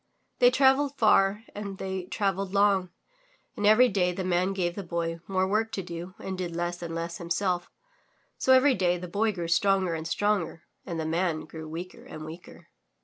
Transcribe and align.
They 0.39 0.49
travelled 0.49 0.97
far 0.97 1.43
and 1.53 1.77
they 1.77 2.05
travelled 2.05 2.55
long, 2.55 2.89
and 3.55 3.67
every 3.67 3.87
day 3.87 4.11
the 4.11 4.23
man 4.23 4.51
gave 4.51 4.73
the 4.73 4.81
Boy 4.81 5.19
more 5.27 5.47
work 5.47 5.71
to 5.73 5.83
do 5.83 6.15
and 6.17 6.35
did 6.35 6.55
less 6.55 6.81
and 6.81 6.95
less 6.95 7.19
him 7.19 7.29
self, 7.29 7.69
so 8.35 8.51
every 8.51 8.73
day 8.73 8.97
the 8.97 9.07
Boy 9.07 9.31
grew 9.31 9.47
stronger 9.47 9.93
and 9.93 10.07
stronger, 10.07 10.63
and 10.87 10.99
the 10.99 11.05
Man 11.05 11.41
grew 11.41 11.69
weaker 11.69 12.03
"and 12.03 12.25
weaker. 12.25 12.69